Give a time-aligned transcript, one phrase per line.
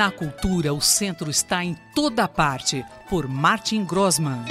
[0.00, 4.46] Na cultura, o centro está em toda parte, por Martin Grossman.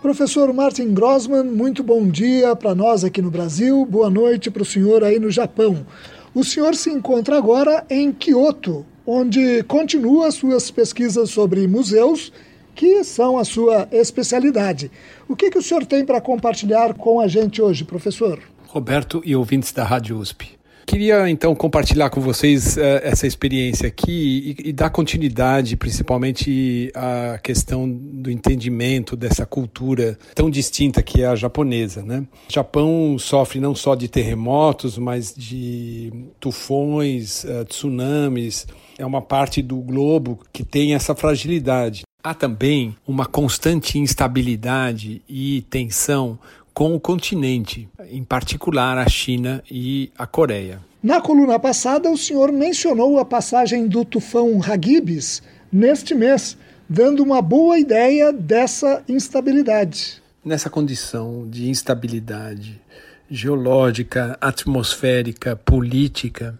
[0.00, 4.64] Professor Martin Grossman, muito bom dia para nós aqui no Brasil, boa noite para o
[4.64, 5.86] senhor aí no Japão.
[6.34, 12.32] O senhor se encontra agora em Kyoto, onde continua suas pesquisas sobre museus,
[12.74, 14.90] que são a sua especialidade.
[15.28, 18.40] O que, que o senhor tem para compartilhar com a gente hoje, professor?
[18.66, 20.57] Roberto e ouvintes da Rádio USP.
[20.88, 27.38] Queria então compartilhar com vocês uh, essa experiência aqui e, e, dar continuidade, principalmente à
[27.42, 32.02] questão do entendimento dessa cultura tão distinta que é a japonesa.
[32.02, 32.26] Né?
[32.48, 36.10] O Japão sofre não só de terremotos, mas de
[36.40, 38.66] tufões, uh, tsunamis.
[38.98, 42.00] É uma parte do globo que tem essa fragilidade.
[42.24, 46.38] Há também uma constante instabilidade e tensão
[46.78, 50.78] com o continente, em particular a China e a Coreia.
[51.02, 56.56] Na coluna passada, o senhor mencionou a passagem do tufão Hagibis neste mês,
[56.88, 60.22] dando uma boa ideia dessa instabilidade.
[60.44, 62.80] Nessa condição de instabilidade
[63.28, 66.56] geológica, atmosférica, política,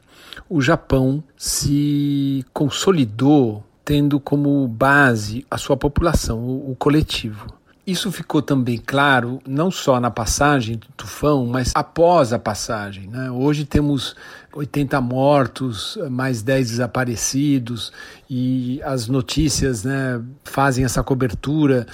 [0.50, 7.56] o Japão se consolidou tendo como base a sua população, o coletivo.
[7.89, 13.06] Isso ficou também claro não só na passagem do tufão, mas após a passagem.
[13.06, 13.31] Né?
[13.31, 14.14] Hoje temos
[14.53, 17.91] 80 mortos, mais 10 desaparecidos,
[18.28, 21.86] e as notícias né, fazem essa cobertura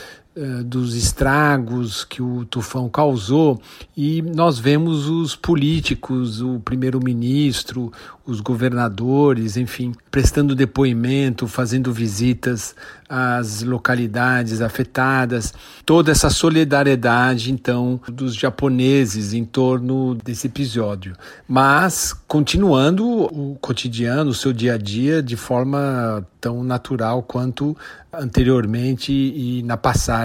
[0.64, 3.60] dos estragos que o tufão causou
[3.96, 7.92] e nós vemos os políticos, o primeiro-ministro,
[8.26, 12.74] os governadores, enfim, prestando depoimento, fazendo visitas
[13.08, 15.52] às localidades afetadas,
[15.84, 21.14] toda essa solidariedade então dos japoneses em torno desse episódio,
[21.46, 27.76] mas continuando o cotidiano, o seu dia a dia de forma tão natural quanto
[28.12, 30.23] anteriormente e na passagem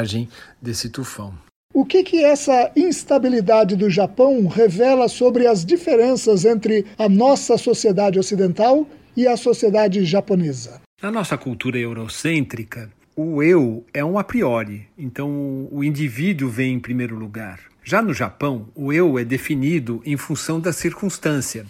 [0.61, 1.33] desse tufão.
[1.73, 8.17] O que, que essa instabilidade do Japão revela sobre as diferenças entre a nossa sociedade
[8.17, 10.81] ocidental e a sociedade japonesa?
[11.01, 16.79] Na nossa cultura eurocêntrica, o eu é um a priori, então o indivíduo vem em
[16.79, 17.59] primeiro lugar.
[17.83, 21.65] Já no Japão, o eu é definido em função da circunstância.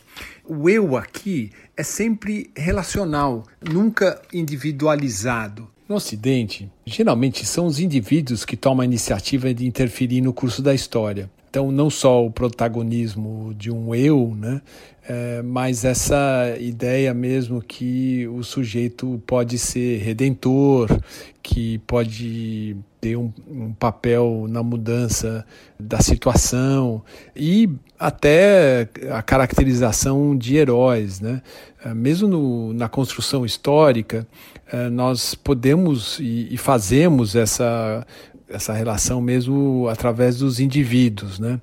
[0.46, 5.68] O eu aqui é sempre relacional, nunca individualizado.
[5.90, 10.72] No Ocidente, geralmente são os indivíduos que tomam a iniciativa de interferir no curso da
[10.72, 11.28] história.
[11.50, 14.62] Então, não só o protagonismo de um eu, né,
[15.08, 20.96] é, mas essa ideia mesmo que o sujeito pode ser redentor,
[21.42, 25.46] que pode ter um, um, papel na mudança
[25.80, 27.02] da situação
[27.36, 31.20] e até a caracterização de heróis.
[31.20, 31.42] Né?
[31.84, 34.28] É, mesmo no, na construção histórica,
[34.72, 38.06] é, nós podemos e, e fazemos essa
[38.50, 41.62] essa relação mesmo através dos indivíduos, né?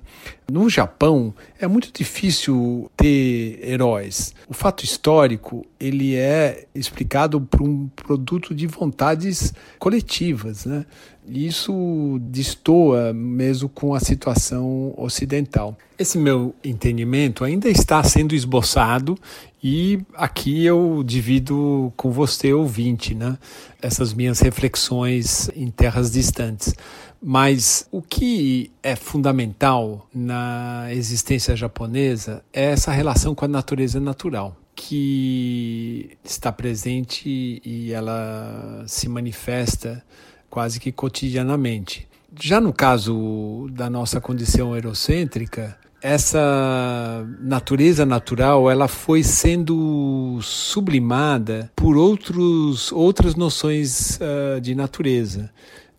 [0.49, 4.33] No Japão é muito difícil ter heróis.
[4.47, 10.85] O fato histórico ele é explicado por um produto de vontades coletivas, né?
[11.29, 15.77] Isso destoa mesmo com a situação ocidental.
[15.99, 19.17] Esse meu entendimento ainda está sendo esboçado
[19.61, 23.37] e aqui eu divido com você, ouvinte, né?
[23.81, 26.73] essas minhas reflexões em terras distantes.
[27.21, 34.55] Mas o que é fundamental na existência japonesa é essa relação com a natureza natural,
[34.75, 40.03] que está presente e ela se manifesta
[40.49, 42.07] quase que cotidianamente.
[42.39, 51.97] Já no caso da nossa condição eurocêntrica, essa natureza natural ela foi sendo sublimada por
[51.97, 55.49] outros, outras noções uh, de natureza.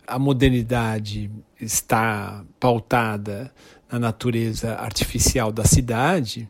[0.07, 3.53] A modernidade está pautada
[3.91, 6.49] na natureza artificial da cidade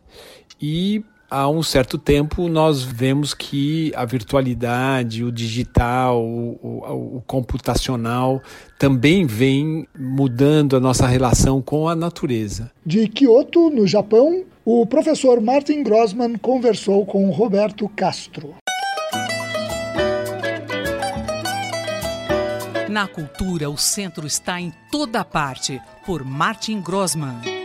[0.60, 7.22] e há um certo tempo nós vemos que a virtualidade, o digital, o, o, o,
[7.26, 8.42] computacional
[8.78, 12.70] também vem mudando a nossa relação com a natureza.
[12.84, 18.54] De Kyoto, no Japão, o professor Martin Grossman conversou com Roberto Castro.
[22.88, 27.57] Na cultura, o centro está em toda parte, por Martin Grossman.